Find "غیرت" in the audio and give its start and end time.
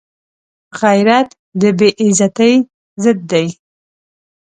0.79-1.29